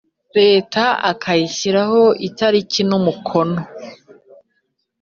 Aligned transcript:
Leta 0.37 0.83
akayishyiraho 1.11 2.01
itariki 2.27 2.81
n 2.89 2.91
umukono 2.99 3.59